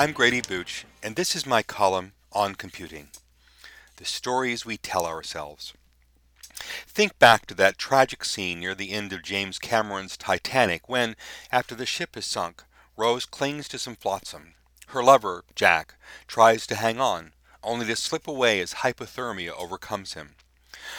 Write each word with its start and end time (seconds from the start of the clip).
I'm 0.00 0.12
Grady 0.12 0.40
Booch, 0.40 0.86
and 1.02 1.14
this 1.14 1.36
is 1.36 1.44
my 1.44 1.62
column 1.62 2.12
on 2.32 2.54
computing 2.54 3.08
the 3.98 4.06
stories 4.06 4.64
we 4.64 4.78
tell 4.78 5.04
ourselves. 5.04 5.74
Think 6.86 7.18
back 7.18 7.44
to 7.44 7.54
that 7.56 7.76
tragic 7.76 8.24
scene 8.24 8.60
near 8.60 8.74
the 8.74 8.92
end 8.92 9.12
of 9.12 9.22
James 9.22 9.58
Cameron's 9.58 10.16
Titanic 10.16 10.88
when, 10.88 11.16
after 11.52 11.74
the 11.74 11.84
ship 11.84 12.16
is 12.16 12.24
sunk, 12.24 12.64
Rose 12.96 13.26
clings 13.26 13.68
to 13.68 13.78
some 13.78 13.94
flotsam. 13.94 14.54
Her 14.86 15.04
lover, 15.04 15.44
Jack, 15.54 15.96
tries 16.26 16.66
to 16.68 16.76
hang 16.76 16.98
on, 16.98 17.34
only 17.62 17.84
to 17.84 17.94
slip 17.94 18.26
away 18.26 18.62
as 18.62 18.76
hypothermia 18.76 19.50
overcomes 19.50 20.14
him. 20.14 20.30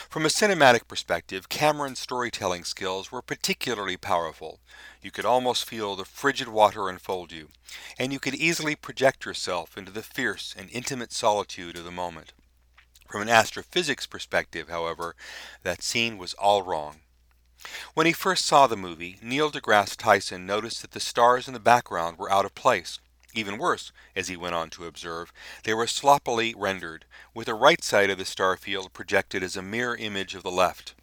From 0.09 0.25
a 0.25 0.29
cinematic 0.29 0.87
perspective, 0.87 1.49
Cameron's 1.49 1.99
storytelling 1.99 2.63
skills 2.63 3.11
were 3.11 3.21
particularly 3.21 3.97
powerful. 3.97 4.59
You 5.01 5.11
could 5.11 5.25
almost 5.25 5.65
feel 5.65 5.95
the 5.95 6.05
frigid 6.05 6.47
water 6.47 6.89
enfold 6.89 7.31
you, 7.31 7.49
and 7.97 8.11
you 8.11 8.19
could 8.19 8.35
easily 8.35 8.75
project 8.75 9.25
yourself 9.25 9.77
into 9.77 9.91
the 9.91 10.03
fierce 10.03 10.53
and 10.57 10.69
intimate 10.71 11.11
solitude 11.11 11.77
of 11.77 11.85
the 11.85 11.91
moment. 11.91 12.33
From 13.09 13.21
an 13.21 13.29
astrophysics 13.29 14.05
perspective, 14.05 14.69
however, 14.69 15.15
that 15.63 15.83
scene 15.83 16.17
was 16.17 16.33
all 16.35 16.63
wrong. 16.63 17.01
When 17.93 18.05
he 18.05 18.13
first 18.13 18.45
saw 18.45 18.67
the 18.67 18.77
movie, 18.77 19.19
Neil 19.21 19.51
deGrasse 19.51 19.95
Tyson 19.95 20.45
noticed 20.45 20.81
that 20.81 20.91
the 20.91 20.99
stars 20.99 21.47
in 21.47 21.53
the 21.53 21.59
background 21.59 22.17
were 22.17 22.31
out 22.31 22.45
of 22.45 22.55
place. 22.55 22.99
Even 23.33 23.57
worse, 23.57 23.91
as 24.15 24.27
he 24.27 24.35
went 24.35 24.55
on 24.55 24.69
to 24.71 24.85
observe, 24.85 25.31
they 25.63 25.73
were 25.73 25.87
sloppily 25.87 26.53
rendered, 26.57 27.05
with 27.33 27.47
the 27.47 27.53
right 27.53 27.83
side 27.83 28.09
of 28.09 28.17
the 28.17 28.25
star 28.25 28.57
field 28.57 28.91
projected 28.93 29.41
as 29.41 29.55
a 29.55 29.61
mirror 29.61 29.95
image 29.95 30.35
of 30.35 30.43
the 30.43 30.51
left. 30.51 30.95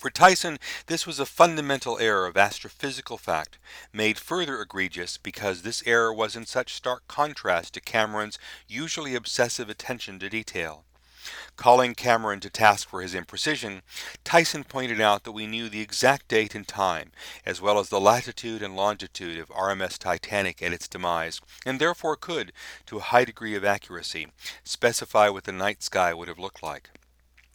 For 0.00 0.10
Tyson, 0.10 0.58
this 0.86 1.06
was 1.06 1.18
a 1.18 1.24
fundamental 1.24 1.98
error 1.98 2.26
of 2.26 2.34
astrophysical 2.34 3.18
fact, 3.18 3.56
made 3.90 4.18
further 4.18 4.60
egregious 4.60 5.16
because 5.16 5.62
this 5.62 5.82
error 5.86 6.12
was 6.12 6.36
in 6.36 6.44
such 6.44 6.74
stark 6.74 7.08
contrast 7.08 7.72
to 7.74 7.80
Cameron's 7.80 8.38
usually 8.68 9.14
obsessive 9.14 9.70
attention 9.70 10.18
to 10.18 10.28
detail. 10.28 10.84
Calling 11.56 11.94
Cameron 11.94 12.40
to 12.40 12.50
task 12.50 12.88
for 12.88 13.02
his 13.02 13.14
imprecision, 13.14 13.82
Tyson 14.24 14.64
pointed 14.64 15.00
out 15.00 15.24
that 15.24 15.32
we 15.32 15.46
knew 15.46 15.68
the 15.68 15.80
exact 15.80 16.28
date 16.28 16.54
and 16.54 16.66
time, 16.66 17.12
as 17.46 17.60
well 17.60 17.78
as 17.78 17.88
the 17.88 18.00
latitude 18.00 18.62
and 18.62 18.76
longitude 18.76 19.38
of 19.38 19.48
RMS 19.48 19.98
Titanic 19.98 20.62
at 20.62 20.72
its 20.72 20.88
demise, 20.88 21.40
and 21.64 21.80
therefore 21.80 22.16
could, 22.16 22.52
to 22.86 22.98
a 22.98 23.02
high 23.02 23.24
degree 23.24 23.54
of 23.54 23.64
accuracy, 23.64 24.28
specify 24.64 25.28
what 25.28 25.44
the 25.44 25.52
night 25.52 25.82
sky 25.82 26.12
would 26.12 26.28
have 26.28 26.38
looked 26.38 26.62
like. 26.62 26.90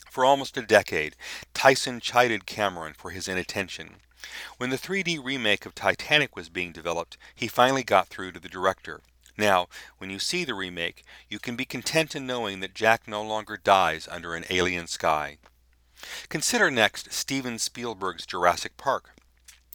For 0.09 0.25
almost 0.25 0.57
a 0.57 0.61
decade, 0.61 1.15
Tyson 1.53 1.99
chided 1.99 2.45
Cameron 2.45 2.93
for 2.93 3.11
his 3.11 3.27
inattention. 3.27 3.97
When 4.57 4.69
the 4.69 4.77
3D 4.77 5.23
remake 5.23 5.65
of 5.65 5.75
Titanic 5.75 6.35
was 6.35 6.49
being 6.49 6.71
developed, 6.71 7.17
he 7.35 7.47
finally 7.47 7.83
got 7.83 8.07
through 8.07 8.31
to 8.33 8.39
the 8.39 8.49
director. 8.49 9.01
Now, 9.39 9.69
when 9.99 10.09
you 10.09 10.19
see 10.19 10.43
the 10.43 10.53
remake, 10.53 11.05
you 11.29 11.39
can 11.39 11.55
be 11.55 11.63
content 11.63 12.13
in 12.13 12.27
knowing 12.27 12.59
that 12.59 12.75
Jack 12.75 13.07
no 13.07 13.23
longer 13.23 13.55
dies 13.55 14.05
under 14.11 14.35
an 14.35 14.43
alien 14.49 14.85
sky. 14.85 15.37
Consider 16.27 16.69
next 16.69 17.13
Steven 17.13 17.57
Spielberg's 17.57 18.25
Jurassic 18.25 18.75
Park. 18.75 19.11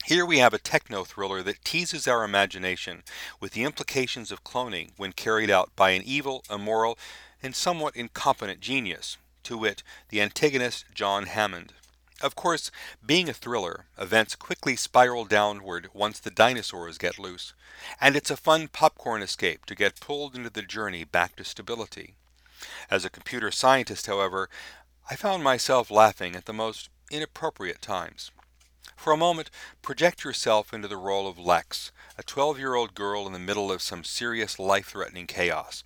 Here 0.04 0.26
we 0.26 0.36
have 0.36 0.52
a 0.52 0.58
techno 0.58 1.04
thriller 1.04 1.42
that 1.44 1.64
teases 1.64 2.06
our 2.06 2.24
imagination 2.24 3.04
with 3.40 3.52
the 3.52 3.64
implications 3.64 4.30
of 4.30 4.44
cloning 4.44 4.90
when 4.98 5.12
carried 5.12 5.50
out 5.50 5.74
by 5.74 5.90
an 5.90 6.02
evil, 6.02 6.44
immoral, 6.50 6.98
and 7.42 7.56
somewhat 7.56 7.96
incompetent 7.96 8.60
genius, 8.60 9.16
to 9.44 9.56
wit, 9.56 9.82
the 10.10 10.20
antagonist 10.20 10.84
John 10.92 11.24
Hammond. 11.24 11.72
Of 12.20 12.35
course, 12.35 12.70
being 13.05 13.29
a 13.29 13.35
thriller, 13.35 13.86
events 13.98 14.36
quickly 14.36 14.77
spiral 14.77 15.25
downward 15.25 15.91
once 15.92 16.20
the 16.20 16.30
dinosaurs 16.30 16.97
get 16.97 17.19
loose, 17.19 17.55
and 18.01 18.14
it's 18.14 18.30
a 18.30 18.36
fun 18.36 18.69
popcorn 18.69 19.20
escape 19.20 19.67
to 19.67 19.75
get 19.75 20.01
pulled 20.01 20.36
into 20.36 20.51
the 20.51 20.63
journey 20.63 21.05
back 21.05 21.36
to 21.36 21.45
stability. 21.45 22.14
As 22.91 23.05
a 23.05 23.11
computer 23.11 23.51
scientist, 23.51 24.07
however, 24.07 24.48
I 25.11 25.17
found 25.17 25.42
myself 25.42 25.91
laughing 25.91 26.36
at 26.36 26.47
the 26.47 26.52
most 26.52 26.89
inappropriate 27.11 27.83
times. 27.83 28.31
For 28.96 29.12
a 29.12 29.17
moment, 29.17 29.50
project 29.83 30.24
yourself 30.24 30.72
into 30.72 30.89
the 30.89 30.96
role 30.96 31.27
of 31.27 31.39
Lex, 31.39 31.90
a 32.18 32.22
12 32.22 32.58
year 32.58 32.74
old 32.74 32.95
girl 32.95 33.27
in 33.27 33.33
the 33.33 33.39
middle 33.39 33.72
of 33.72 33.83
some 33.83 34.05
serious 34.05 34.58
life 34.58 34.89
threatening 34.89 35.27
chaos. 35.27 35.84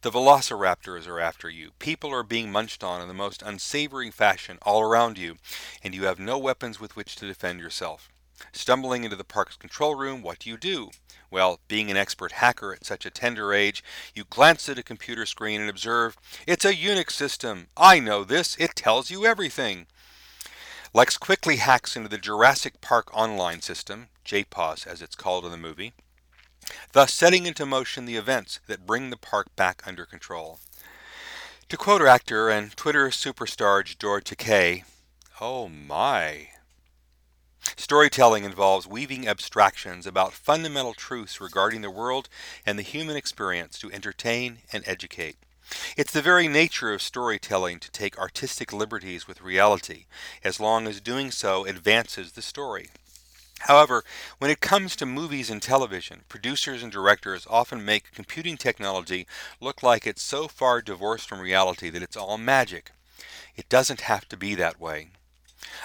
The 0.00 0.10
velociraptors 0.10 1.06
are 1.06 1.20
after 1.20 1.50
you. 1.50 1.72
People 1.78 2.10
are 2.10 2.22
being 2.22 2.50
munched 2.50 2.82
on 2.82 3.02
in 3.02 3.08
the 3.08 3.14
most 3.14 3.42
unsavory 3.42 4.10
fashion 4.10 4.58
all 4.62 4.80
around 4.80 5.18
you, 5.18 5.36
and 5.82 5.94
you 5.94 6.04
have 6.04 6.18
no 6.18 6.38
weapons 6.38 6.80
with 6.80 6.96
which 6.96 7.16
to 7.16 7.26
defend 7.26 7.60
yourself. 7.60 8.08
Stumbling 8.52 9.04
into 9.04 9.16
the 9.16 9.24
park's 9.24 9.56
control 9.56 9.94
room, 9.94 10.22
what 10.22 10.38
do 10.38 10.48
you 10.48 10.56
do? 10.56 10.90
Well, 11.30 11.60
being 11.68 11.90
an 11.90 11.96
expert 11.96 12.32
hacker 12.32 12.72
at 12.72 12.86
such 12.86 13.04
a 13.04 13.10
tender 13.10 13.52
age, 13.52 13.84
you 14.14 14.24
glance 14.24 14.68
at 14.68 14.78
a 14.78 14.82
computer 14.82 15.26
screen 15.26 15.60
and 15.60 15.68
observe, 15.68 16.16
it's 16.46 16.64
a 16.64 16.74
Unix 16.74 17.10
system. 17.10 17.66
I 17.76 17.98
know 17.98 18.24
this. 18.24 18.56
It 18.56 18.74
tells 18.74 19.10
you 19.10 19.26
everything. 19.26 19.86
Lex 20.94 21.18
quickly 21.18 21.56
hacks 21.56 21.96
into 21.96 22.08
the 22.08 22.18
Jurassic 22.18 22.80
Park 22.80 23.14
online 23.14 23.60
system, 23.60 24.08
JPOS 24.24 24.86
as 24.86 25.02
it's 25.02 25.14
called 25.14 25.44
in 25.44 25.50
the 25.50 25.56
movie, 25.56 25.92
thus 26.92 27.12
setting 27.12 27.46
into 27.46 27.66
motion 27.66 28.06
the 28.06 28.16
events 28.16 28.60
that 28.66 28.86
bring 28.86 29.10
the 29.10 29.16
park 29.16 29.54
back 29.54 29.82
under 29.86 30.06
control. 30.06 30.60
To 31.68 31.76
quote 31.76 32.00
actor 32.00 32.48
and 32.48 32.74
Twitter 32.74 33.08
superstar 33.08 33.84
George 33.98 34.24
Takei, 34.24 34.84
oh 35.40 35.68
my. 35.68 36.48
Storytelling 37.76 38.44
involves 38.44 38.86
weaving 38.86 39.28
abstractions 39.28 40.06
about 40.06 40.32
fundamental 40.32 40.94
truths 40.94 41.40
regarding 41.40 41.82
the 41.82 41.90
world 41.90 42.30
and 42.64 42.78
the 42.78 42.82
human 42.82 43.16
experience 43.16 43.78
to 43.78 43.92
entertain 43.92 44.58
and 44.72 44.82
educate. 44.86 45.36
It's 45.96 46.12
the 46.12 46.22
very 46.22 46.48
nature 46.48 46.92
of 46.92 47.02
storytelling 47.02 47.80
to 47.80 47.90
take 47.90 48.18
artistic 48.18 48.72
liberties 48.72 49.26
with 49.26 49.42
reality, 49.42 50.06
as 50.42 50.60
long 50.60 50.86
as 50.86 51.00
doing 51.00 51.30
so 51.30 51.64
advances 51.66 52.32
the 52.32 52.42
story. 52.42 52.88
However, 53.60 54.04
when 54.38 54.50
it 54.50 54.60
comes 54.60 54.94
to 54.96 55.06
movies 55.06 55.50
and 55.50 55.60
television, 55.60 56.22
producers 56.28 56.82
and 56.82 56.92
directors 56.92 57.46
often 57.50 57.84
make 57.84 58.12
computing 58.12 58.56
technology 58.56 59.26
look 59.60 59.82
like 59.82 60.06
it's 60.06 60.22
so 60.22 60.46
far 60.46 60.80
divorced 60.80 61.28
from 61.28 61.40
reality 61.40 61.90
that 61.90 62.02
it's 62.02 62.16
all 62.16 62.38
magic. 62.38 62.92
It 63.56 63.68
doesn't 63.68 64.02
have 64.02 64.28
to 64.28 64.36
be 64.36 64.54
that 64.54 64.80
way. 64.80 65.08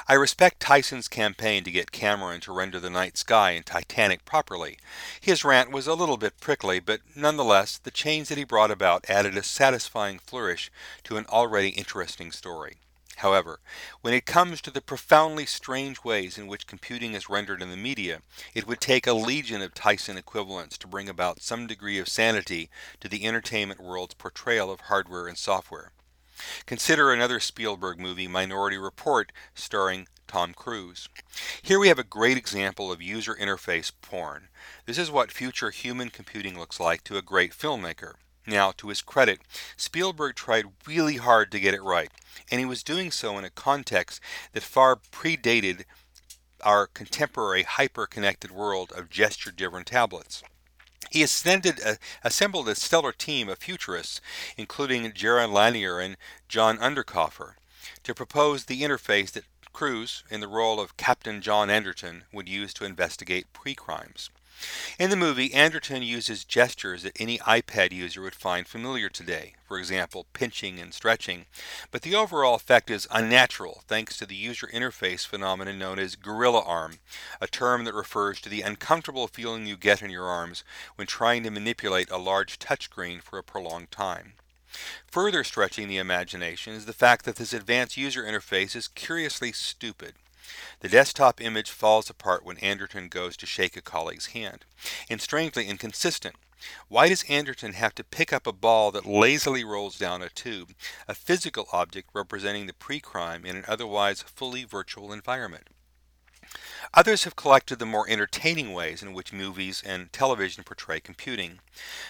I 0.07 0.13
respect 0.13 0.59
Tyson's 0.59 1.07
campaign 1.07 1.63
to 1.63 1.71
get 1.71 1.91
Cameron 1.91 2.41
to 2.41 2.51
render 2.51 2.79
the 2.79 2.89
night 2.89 3.17
sky 3.17 3.51
in 3.51 3.63
Titanic 3.63 4.25
properly. 4.25 4.77
His 5.21 5.43
rant 5.43 5.71
was 5.71 5.87
a 5.87 5.93
little 5.93 6.17
bit 6.17 6.39
prickly, 6.39 6.79
but 6.79 7.01
nonetheless, 7.15 7.77
the 7.77 7.89
change 7.89 8.27
that 8.27 8.37
he 8.37 8.43
brought 8.43 8.69
about 8.69 9.09
added 9.09 9.37
a 9.37 9.43
satisfying 9.43 10.19
flourish 10.19 10.71
to 11.05 11.17
an 11.17 11.25
already 11.27 11.69
interesting 11.69 12.31
story. 12.31 12.77
However, 13.17 13.59
when 14.01 14.13
it 14.13 14.25
comes 14.25 14.59
to 14.61 14.71
the 14.71 14.81
profoundly 14.81 15.45
strange 15.45 16.03
ways 16.03 16.37
in 16.37 16.47
which 16.47 16.67
computing 16.67 17.13
is 17.13 17.29
rendered 17.29 17.61
in 17.61 17.69
the 17.69 17.77
media, 17.77 18.21
it 18.53 18.67
would 18.67 18.81
take 18.81 19.07
a 19.07 19.13
legion 19.13 19.61
of 19.61 19.73
Tyson 19.73 20.17
equivalents 20.17 20.77
to 20.79 20.87
bring 20.87 21.07
about 21.07 21.41
some 21.41 21.67
degree 21.67 21.99
of 21.99 22.09
sanity 22.09 22.69
to 22.99 23.07
the 23.07 23.25
entertainment 23.25 23.79
world's 23.79 24.15
portrayal 24.15 24.69
of 24.69 24.81
hardware 24.81 25.27
and 25.27 25.37
software. 25.37 25.91
Consider 26.65 27.11
another 27.11 27.39
Spielberg 27.39 27.99
movie, 27.99 28.27
Minority 28.27 28.77
Report, 28.77 29.31
starring 29.53 30.07
Tom 30.27 30.53
Cruise. 30.53 31.09
Here 31.61 31.79
we 31.79 31.89
have 31.89 31.99
a 31.99 32.03
great 32.03 32.37
example 32.37 32.91
of 32.91 33.01
user 33.01 33.35
interface 33.35 33.91
porn. 34.01 34.47
This 34.85 34.97
is 34.97 35.11
what 35.11 35.31
future 35.31 35.69
human 35.69 36.09
computing 36.09 36.57
looks 36.57 36.79
like 36.79 37.03
to 37.05 37.17
a 37.17 37.21
great 37.21 37.51
filmmaker. 37.51 38.13
Now, 38.45 38.73
to 38.77 38.89
his 38.89 39.01
credit, 39.01 39.39
Spielberg 39.77 40.35
tried 40.35 40.65
really 40.85 41.17
hard 41.17 41.51
to 41.51 41.59
get 41.59 41.73
it 41.73 41.83
right, 41.83 42.11
and 42.51 42.59
he 42.59 42.65
was 42.65 42.83
doing 42.83 43.09
so 43.11 43.37
in 43.37 43.45
a 43.45 43.49
context 43.49 44.19
that 44.51 44.63
far 44.63 44.97
predated 44.97 45.83
our 46.61 46.87
contemporary 46.87 47.63
hyper-connected 47.63 48.51
world 48.51 48.91
of 48.95 49.09
gesture-driven 49.09 49.83
tablets. 49.83 50.43
He 51.13 51.23
uh, 51.23 51.95
assembled 52.23 52.67
a 52.67 52.73
stellar 52.73 53.11
team 53.11 53.47
of 53.47 53.59
futurists, 53.59 54.19
including 54.57 55.11
Jaron 55.11 55.53
Lanier 55.53 55.99
and 55.99 56.17
John 56.49 56.79
Underkoffler, 56.79 57.53
to 58.03 58.15
propose 58.15 58.65
the 58.65 58.81
interface 58.81 59.29
that 59.33 59.43
Cruise, 59.73 60.23
in 60.31 60.39
the 60.39 60.47
role 60.47 60.79
of 60.79 60.97
Captain 60.97 61.39
John 61.39 61.69
Anderton, 61.69 62.23
would 62.33 62.49
use 62.49 62.73
to 62.73 62.85
investigate 62.85 63.53
pre-crimes. 63.53 64.31
In 64.99 65.09
the 65.09 65.15
movie, 65.15 65.53
Anderton 65.53 66.03
uses 66.03 66.43
gestures 66.43 67.03
that 67.03 67.19
any 67.19 67.39
iPad 67.39 67.91
user 67.91 68.21
would 68.21 68.35
find 68.35 68.67
familiar 68.67 69.09
today, 69.09 69.55
for 69.67 69.79
example, 69.79 70.27
pinching 70.33 70.79
and 70.79 70.93
stretching, 70.93 71.45
but 71.91 72.03
the 72.03 72.15
overall 72.15 72.55
effect 72.55 72.89
is 72.89 73.07
unnatural 73.09 73.83
thanks 73.87 74.17
to 74.17 74.25
the 74.25 74.35
user 74.35 74.67
interface 74.67 75.25
phenomenon 75.25 75.79
known 75.79 75.99
as 75.99 76.15
gorilla 76.15 76.61
arm, 76.61 76.99
a 77.41 77.47
term 77.47 77.83
that 77.85 77.93
refers 77.93 78.39
to 78.41 78.49
the 78.49 78.61
uncomfortable 78.61 79.27
feeling 79.27 79.65
you 79.65 79.75
get 79.75 80.01
in 80.01 80.11
your 80.11 80.27
arms 80.27 80.63
when 80.95 81.07
trying 81.07 81.43
to 81.43 81.49
manipulate 81.49 82.09
a 82.11 82.17
large 82.17 82.59
touchscreen 82.59 83.21
for 83.21 83.39
a 83.39 83.43
prolonged 83.43 83.91
time. 83.91 84.33
Further 85.11 85.43
stretching 85.43 85.87
the 85.87 85.97
imagination 85.97 86.73
is 86.73 86.85
the 86.85 86.93
fact 86.93 87.25
that 87.25 87.35
this 87.35 87.53
advanced 87.53 87.97
user 87.97 88.23
interface 88.23 88.75
is 88.75 88.87
curiously 88.87 89.51
stupid. 89.51 90.13
The 90.81 90.89
desktop 90.89 91.41
image 91.41 91.71
falls 91.71 92.09
apart 92.09 92.45
when 92.45 92.57
Anderton 92.57 93.07
goes 93.07 93.37
to 93.37 93.45
shake 93.45 93.77
a 93.77 93.81
colleague's 93.81 94.27
hand. 94.27 94.65
And 95.09 95.21
strangely 95.21 95.67
inconsistent, 95.67 96.35
why 96.87 97.09
does 97.09 97.23
Anderton 97.23 97.73
have 97.73 97.93
to 97.95 98.03
pick 98.03 98.31
up 98.31 98.47
a 98.47 98.53
ball 98.53 98.91
that 98.91 99.05
lazily 99.05 99.63
rolls 99.63 99.97
down 99.97 100.21
a 100.21 100.29
tube, 100.29 100.73
a 101.07 101.15
physical 101.15 101.67
object 101.73 102.09
representing 102.13 102.67
the 102.67 102.73
pre-crime 102.73 103.45
in 103.45 103.57
an 103.57 103.65
otherwise 103.67 104.21
fully 104.21 104.63
virtual 104.63 105.11
environment? 105.11 105.67
Others 106.93 107.23
have 107.23 107.35
collected 107.35 107.79
the 107.79 107.85
more 107.85 108.07
entertaining 108.07 108.71
ways 108.71 109.01
in 109.01 109.13
which 109.13 109.33
movies 109.33 109.81
and 109.83 110.13
television 110.13 110.63
portray 110.63 110.99
computing. 110.99 111.59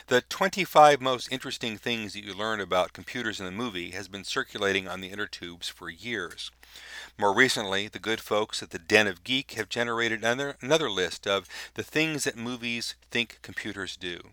The 0.08 0.22
25 0.22 1.00
most 1.00 1.32
interesting 1.32 1.78
things 1.78 2.14
that 2.14 2.26
you 2.26 2.34
learn 2.34 2.60
about 2.60 2.92
computers 2.92 3.40
in 3.40 3.46
the 3.46 3.52
movie 3.52 3.92
has 3.92 4.10
been 4.10 4.26
circulating 4.26 4.88
on 4.88 5.00
the 5.00 5.12
intertubes 5.12 5.70
for 5.72 5.90
years. 5.90 6.52
More 7.18 7.34
recently, 7.34 7.88
the 7.88 8.00
good 8.00 8.20
folks 8.20 8.62
at 8.62 8.72
the 8.72 8.80
Den 8.80 9.08
of 9.08 9.24
Geek 9.24 9.52
have 9.54 9.70
generated 9.70 10.20
another, 10.20 10.58
another 10.60 10.90
list 10.90 11.26
of 11.26 11.48
the 11.76 11.84
things 11.84 12.26
that 12.26 12.36
movies 12.36 12.96
think 13.10 13.40
computers 13.42 13.96
do. 13.96 14.32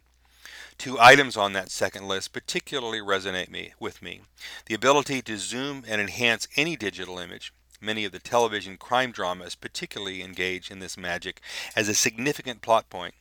Two 0.79 0.99
items 0.99 1.37
on 1.37 1.53
that 1.53 1.71
second 1.71 2.09
list 2.09 2.33
particularly 2.33 3.01
resonate 3.01 3.51
me, 3.51 3.75
with 3.79 4.03
me. 4.03 4.23
The 4.67 4.75
ability 4.75 5.21
to 5.23 5.37
zoom 5.37 5.85
and 5.87 6.01
enhance 6.01 6.49
any 6.57 6.75
digital 6.75 7.19
image, 7.19 7.53
Many 7.81 8.05
of 8.05 8.13
the 8.13 8.19
television 8.19 8.77
crime 8.77 9.11
dramas 9.11 9.55
particularly 9.55 10.23
engage 10.23 10.71
in 10.71 10.81
this 10.81 10.99
magic 10.99 11.41
as 11.75 11.89
a 11.89 11.95
significant 11.95 12.61
plot 12.61 12.91
point. 12.91 13.15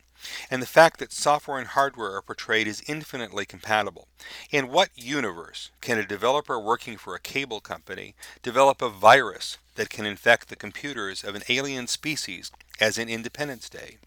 And 0.52 0.62
the 0.62 0.68
fact 0.68 1.00
that 1.00 1.14
software 1.14 1.58
and 1.58 1.68
hardware 1.68 2.14
are 2.16 2.22
portrayed 2.22 2.68
as 2.68 2.84
infinitely 2.88 3.46
compatible. 3.46 4.10
In 4.52 4.68
what 4.68 4.90
universe 4.96 5.72
can 5.80 5.98
a 5.98 6.06
developer 6.06 6.60
working 6.60 6.98
for 6.98 7.16
a 7.16 7.22
cable 7.22 7.62
company 7.62 8.16
develop 8.42 8.82
a 8.82 8.90
virus 8.90 9.58
that 9.76 9.90
can 9.90 10.06
infect 10.06 10.50
the 10.50 10.58
computers 10.58 11.24
of 11.24 11.36
an 11.36 11.44
alien 11.48 11.88
species 11.88 12.52
as 12.82 12.98
in 12.98 13.08
Independence 13.08 13.70
Day? 13.70 13.98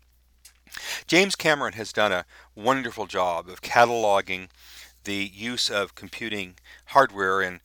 James 1.06 1.34
Cameron 1.34 1.74
has 1.74 1.92
done 1.92 2.12
a 2.12 2.26
wonderful 2.54 3.06
job 3.06 3.48
of 3.48 3.62
cataloging 3.62 4.48
the 5.04 5.30
use 5.34 5.70
of 5.70 5.94
computing 5.94 6.56
hardware 6.86 7.40
in 7.40 7.60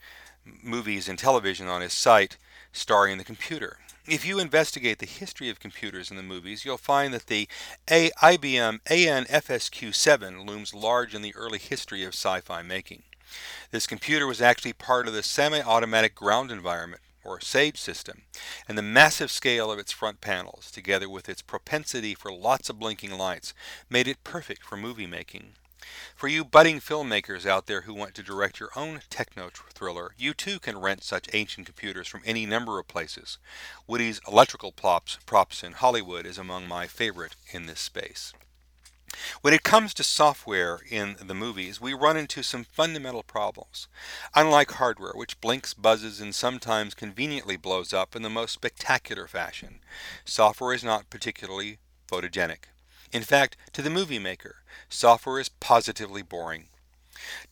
movies 0.63 1.09
and 1.09 1.19
television 1.19 1.67
on 1.67 1.81
his 1.81 1.93
site 1.93 2.37
starring 2.77 3.17
the 3.17 3.23
computer. 3.23 3.77
If 4.07 4.25
you 4.25 4.39
investigate 4.39 4.99
the 4.99 5.05
history 5.05 5.49
of 5.49 5.59
computers 5.59 6.09
in 6.09 6.15
the 6.15 6.23
movies, 6.23 6.63
you'll 6.63 6.77
find 6.77 7.13
that 7.13 7.27
the 7.27 7.49
A 7.91 8.09
IBM 8.21 8.79
AN/FSQ7 8.89 10.47
looms 10.47 10.73
large 10.73 11.13
in 11.13 11.21
the 11.21 11.35
early 11.35 11.59
history 11.59 12.03
of 12.03 12.13
sci-fi 12.13 12.61
making. 12.61 13.03
This 13.71 13.85
computer 13.85 14.25
was 14.25 14.41
actually 14.41 14.71
part 14.71 15.07
of 15.09 15.13
the 15.13 15.23
semi-automatic 15.23 16.15
ground 16.15 16.51
environment 16.51 17.01
or 17.25 17.41
SAGE 17.41 17.77
system, 17.77 18.21
and 18.69 18.77
the 18.77 18.81
massive 18.81 19.29
scale 19.29 19.69
of 19.69 19.79
its 19.79 19.91
front 19.91 20.21
panels, 20.21 20.71
together 20.71 21.09
with 21.09 21.27
its 21.27 21.41
propensity 21.41 22.15
for 22.15 22.31
lots 22.31 22.69
of 22.69 22.79
blinking 22.79 23.17
lights, 23.17 23.53
made 23.89 24.07
it 24.07 24.23
perfect 24.23 24.63
for 24.63 24.77
movie 24.77 25.07
making. 25.07 25.55
For 26.15 26.27
you 26.27 26.43
budding 26.43 26.79
filmmakers 26.79 27.45
out 27.45 27.67
there 27.67 27.81
who 27.81 27.93
want 27.93 28.15
to 28.15 28.23
direct 28.23 28.59
your 28.59 28.71
own 28.75 29.01
techno 29.09 29.49
thriller, 29.49 30.13
you 30.17 30.33
too 30.33 30.59
can 30.59 30.79
rent 30.79 31.03
such 31.03 31.29
ancient 31.33 31.67
computers 31.67 32.07
from 32.07 32.23
any 32.25 32.45
number 32.45 32.79
of 32.79 32.87
places. 32.87 33.37
Woody's 33.85 34.19
electrical 34.27 34.71
props, 34.71 35.19
props 35.25 35.63
in 35.63 35.73
Hollywood 35.73 36.25
is 36.25 36.37
among 36.37 36.67
my 36.67 36.87
favorite 36.87 37.35
in 37.51 37.67
this 37.67 37.79
space. 37.79 38.33
When 39.41 39.53
it 39.53 39.63
comes 39.63 39.93
to 39.93 40.03
software 40.03 40.81
in 40.89 41.15
the 41.19 41.33
movies, 41.33 41.79
we 41.79 41.93
run 41.93 42.17
into 42.17 42.43
some 42.43 42.63
fundamental 42.65 43.23
problems. 43.23 43.87
Unlike 44.35 44.71
hardware, 44.71 45.13
which 45.13 45.39
blinks, 45.39 45.73
buzzes, 45.73 46.19
and 46.19 46.35
sometimes 46.35 46.93
conveniently 46.93 47.55
blows 47.55 47.93
up 47.93 48.15
in 48.15 48.21
the 48.21 48.29
most 48.29 48.53
spectacular 48.53 49.27
fashion, 49.27 49.79
software 50.25 50.73
is 50.73 50.83
not 50.83 51.09
particularly 51.09 51.77
photogenic. 52.07 52.65
In 53.11 53.23
fact, 53.23 53.55
to 53.73 53.81
the 53.81 53.89
movie 53.89 54.19
maker, 54.19 54.57
software 54.89 55.39
is 55.39 55.49
positively 55.49 56.21
boring. 56.21 56.65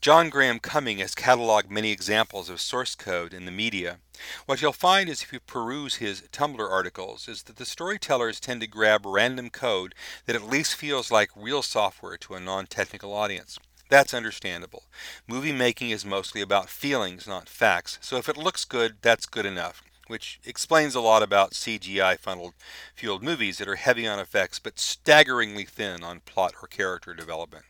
John 0.00 0.30
Graham 0.30 0.58
Cumming 0.58 0.98
has 0.98 1.14
cataloged 1.14 1.70
many 1.70 1.90
examples 1.90 2.48
of 2.48 2.60
source 2.60 2.94
code 2.94 3.34
in 3.34 3.46
the 3.46 3.50
media. 3.50 3.98
What 4.44 4.62
you'll 4.62 4.72
find 4.72 5.08
is 5.08 5.22
if 5.22 5.32
you 5.32 5.40
peruse 5.40 5.96
his 5.96 6.22
Tumblr 6.32 6.70
articles 6.70 7.26
is 7.26 7.42
that 7.44 7.56
the 7.56 7.64
storytellers 7.64 8.38
tend 8.38 8.60
to 8.60 8.66
grab 8.66 9.04
random 9.04 9.50
code 9.50 9.94
that 10.26 10.36
at 10.36 10.46
least 10.46 10.76
feels 10.76 11.10
like 11.10 11.30
real 11.34 11.62
software 11.62 12.16
to 12.18 12.34
a 12.34 12.40
non-technical 12.40 13.12
audience. 13.12 13.58
That's 13.88 14.14
understandable. 14.14 14.84
Movie 15.26 15.52
making 15.52 15.90
is 15.90 16.04
mostly 16.04 16.40
about 16.40 16.68
feelings, 16.68 17.26
not 17.26 17.48
facts, 17.48 17.98
so 18.00 18.16
if 18.16 18.28
it 18.28 18.36
looks 18.36 18.64
good, 18.64 18.96
that's 19.00 19.26
good 19.26 19.46
enough 19.46 19.82
which 20.06 20.40
explains 20.44 20.94
a 20.94 21.00
lot 21.00 21.22
about 21.22 21.52
CGI 21.52 22.18
funneled 22.18 22.54
fueled 22.94 23.22
movies 23.22 23.58
that 23.58 23.68
are 23.68 23.76
heavy 23.76 24.06
on 24.06 24.18
effects 24.18 24.58
but 24.58 24.78
staggeringly 24.78 25.64
thin 25.64 26.02
on 26.02 26.20
plot 26.20 26.54
or 26.62 26.68
character 26.68 27.14
development. 27.14 27.64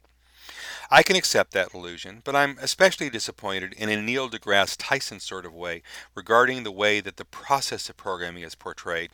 I 0.88 1.02
can 1.02 1.16
accept 1.16 1.50
that 1.52 1.74
illusion, 1.74 2.22
but 2.22 2.36
I'm 2.36 2.58
especially 2.60 3.10
disappointed 3.10 3.72
in 3.72 3.88
a 3.88 4.00
Neil 4.00 4.30
deGrasse 4.30 4.76
Tyson 4.78 5.18
sort 5.18 5.44
of 5.44 5.52
way 5.52 5.82
regarding 6.14 6.62
the 6.62 6.70
way 6.70 7.00
that 7.00 7.16
the 7.16 7.24
process 7.24 7.88
of 7.88 7.96
programming 7.96 8.44
is 8.44 8.54
portrayed. 8.54 9.10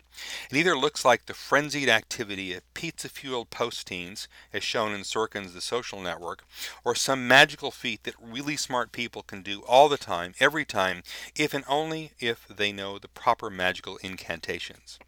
It 0.50 0.56
either 0.58 0.76
looks 0.76 1.02
like 1.02 1.24
the 1.24 1.34
frenzied 1.34 1.88
activity 1.88 2.52
of 2.52 2.74
pizza-fueled 2.74 3.48
post-teens, 3.48 4.28
as 4.52 4.62
shown 4.62 4.92
in 4.92 5.00
Sorkin's 5.00 5.54
The 5.54 5.62
Social 5.62 6.00
Network, 6.00 6.44
or 6.84 6.94
some 6.94 7.26
magical 7.26 7.70
feat 7.70 8.04
that 8.04 8.16
really 8.20 8.56
smart 8.56 8.92
people 8.92 9.22
can 9.22 9.40
do 9.40 9.62
all 9.62 9.88
the 9.88 9.96
time, 9.96 10.34
every 10.38 10.66
time, 10.66 11.02
if 11.34 11.54
and 11.54 11.64
only 11.66 12.12
if 12.20 12.46
they 12.48 12.72
know 12.72 12.98
the 12.98 13.08
proper 13.08 13.48
magical 13.48 13.96
incantations. 14.02 14.98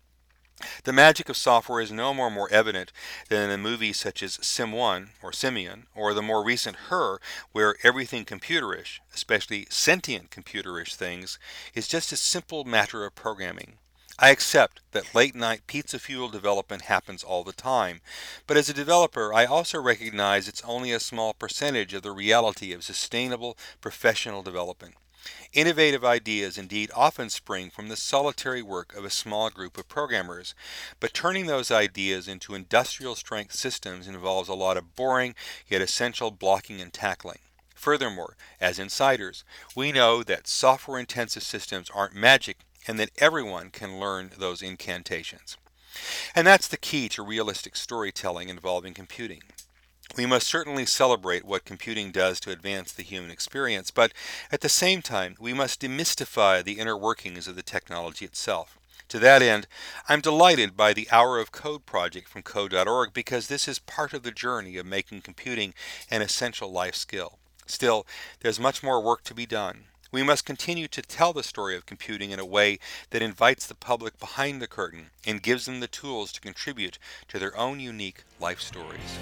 The 0.85 0.93
magic 0.93 1.29
of 1.29 1.37
software 1.37 1.81
is 1.81 1.93
no 1.93 2.15
more 2.15 2.31
more 2.31 2.51
evident 2.51 2.93
than 3.29 3.51
in 3.51 3.61
movies 3.61 3.99
such 3.99 4.23
as 4.23 4.39
Sim 4.43 4.73
1 4.73 5.11
or 5.23 5.33
Simone 5.33 5.87
or 5.95 6.15
the 6.15 6.23
more 6.23 6.45
recent 6.45 6.77
Her 6.89 7.21
where 7.53 7.77
everything 7.83 8.25
computerish, 8.25 9.01
especially 9.15 9.67
sentient 9.71 10.31
computerish 10.31 10.95
things, 10.95 11.39
is 11.75 11.89
just 11.89 12.13
a 12.13 12.17
simple 12.17 12.65
matter 12.65 13.05
of 13.05 13.15
programming. 13.15 13.79
I 14.19 14.31
accept 14.31 14.81
that 14.93 15.13
late 15.13 15.35
night 15.35 15.67
pizza 15.67 15.99
fuel 15.99 16.29
development 16.29 16.83
happens 16.83 17.25
all 17.25 17.43
the 17.43 17.53
time, 17.53 18.01
but 18.47 18.57
as 18.57 18.69
a 18.69 18.75
developer 18.75 19.35
I 19.35 19.45
also 19.45 19.81
recognize 19.81 20.47
it's 20.47 20.63
only 20.63 20.93
a 20.93 21.01
small 21.01 21.35
percentage 21.35 21.93
of 21.95 22.03
the 22.03 22.13
reality 22.13 22.73
of 22.73 22.85
sustainable 22.85 23.59
professional 23.81 24.43
development. 24.45 24.95
Innovative 25.53 26.05
ideas 26.05 26.59
indeed 26.59 26.91
often 26.95 27.31
spring 27.31 27.71
from 27.71 27.89
the 27.89 27.97
solitary 27.97 28.63
work 28.63 28.95
of 28.95 29.05
a 29.05 29.11
small 29.11 29.51
group 29.51 29.79
of 29.79 29.89
programmers, 29.89 30.55
but 31.01 31.15
turning 31.15 31.47
those 31.47 31.71
ideas 31.71 32.29
into 32.29 32.55
industrial 32.55 33.15
strength 33.15 33.55
systems 33.55 34.09
involves 34.09 34.49
a 34.49 34.55
lot 34.55 34.77
of 34.77 34.97
boring 34.97 35.35
yet 35.69 35.81
essential 35.81 36.31
blocking 36.31 36.81
and 36.81 36.93
tackling. 36.93 37.39
Furthermore, 37.75 38.37
as 38.61 38.79
insiders, 38.79 39.45
we 39.77 39.93
know 39.93 40.23
that 40.23 40.49
software 40.49 40.99
intensive 40.99 41.43
systems 41.43 41.91
aren't 41.91 42.15
magic 42.15 42.59
and 42.87 42.99
that 42.99 43.11
everyone 43.19 43.71
can 43.71 44.01
learn 44.01 44.31
those 44.39 44.63
incantations. 44.63 45.57
And 46.35 46.47
that's 46.47 46.69
the 46.69 46.77
key 46.77 47.09
to 47.11 47.23
realistic 47.23 47.77
storytelling 47.77 48.49
involving 48.49 48.95
computing. 48.95 49.43
We 50.17 50.27
must 50.27 50.47
certainly 50.47 50.87
celebrate 50.87 51.45
what 51.45 51.65
computing 51.65 52.13
does 52.13 52.39
to 52.41 52.53
advance 52.53 52.93
the 52.93 53.03
human 53.03 53.33
experience, 53.33 53.91
but 53.91 54.13
at 54.53 54.61
the 54.61 54.69
same 54.69 55.03
time, 55.03 55.35
we 55.41 55.53
must 55.53 55.81
demystify 55.81 56.63
the 56.63 56.79
inner 56.79 56.97
workings 56.97 57.49
of 57.49 57.57
the 57.57 57.63
technology 57.63 58.25
itself. 58.25 58.79
To 59.09 59.19
that 59.19 59.43
end, 59.43 59.67
I'm 60.09 60.21
delighted 60.21 60.77
by 60.77 60.93
the 60.93 61.09
Hour 61.11 61.39
of 61.39 61.53
Code 61.53 61.85
project 61.85 62.29
from 62.29 62.43
code.org 62.43 63.13
because 63.13 63.49
this 63.49 63.67
is 63.67 63.79
part 63.79 64.15
of 64.15 64.23
the 64.23 64.31
journey 64.31 64.77
of 64.77 64.87
making 64.87 65.23
computing 65.23 65.75
an 66.11 66.23
essential 66.23 66.71
life 66.71 66.95
skill. 66.95 67.39
Still, 67.67 68.07
there's 68.41 68.61
much 68.61 68.83
more 68.83 69.03
work 69.03 69.25
to 69.25 69.35
be 69.35 69.47
done. 69.47 69.85
We 70.13 70.23
must 70.23 70.47
continue 70.47 70.87
to 70.89 71.03
tell 71.03 71.33
the 71.33 71.43
story 71.43 71.77
of 71.77 71.87
computing 71.87 72.31
in 72.31 72.39
a 72.39 72.47
way 72.47 72.79
that 73.11 73.21
invites 73.21 73.67
the 73.67 73.75
public 73.75 74.21
behind 74.21 74.63
the 74.63 74.69
curtain 74.69 75.11
and 75.27 75.43
gives 75.43 75.65
them 75.65 75.81
the 75.81 75.89
tools 75.89 76.31
to 76.33 76.41
contribute 76.41 76.99
to 77.29 77.41
their 77.41 77.57
own 77.59 77.81
unique 77.81 78.23
life 78.39 78.61
stories. 78.61 79.19